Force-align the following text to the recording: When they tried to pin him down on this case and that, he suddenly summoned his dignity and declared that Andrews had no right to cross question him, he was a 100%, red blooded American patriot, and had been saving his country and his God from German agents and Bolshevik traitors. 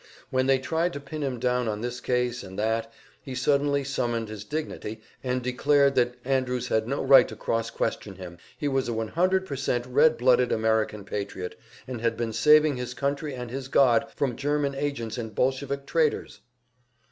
When 0.31 0.47
they 0.47 0.57
tried 0.57 0.93
to 0.93 0.99
pin 0.99 1.21
him 1.21 1.39
down 1.39 1.67
on 1.67 1.81
this 1.81 2.01
case 2.01 2.41
and 2.41 2.57
that, 2.57 2.91
he 3.21 3.35
suddenly 3.35 3.83
summoned 3.83 4.29
his 4.29 4.43
dignity 4.43 4.99
and 5.23 5.43
declared 5.43 5.93
that 5.93 6.15
Andrews 6.25 6.69
had 6.69 6.87
no 6.87 7.03
right 7.03 7.27
to 7.27 7.35
cross 7.35 7.69
question 7.69 8.15
him, 8.15 8.39
he 8.57 8.67
was 8.67 8.89
a 8.89 8.93
100%, 8.93 9.83
red 9.87 10.17
blooded 10.17 10.51
American 10.51 11.03
patriot, 11.05 11.53
and 11.87 12.01
had 12.01 12.17
been 12.17 12.33
saving 12.33 12.77
his 12.77 12.95
country 12.95 13.35
and 13.35 13.51
his 13.51 13.67
God 13.67 14.11
from 14.15 14.35
German 14.35 14.73
agents 14.73 15.19
and 15.19 15.35
Bolshevik 15.35 15.85
traitors. 15.85 16.39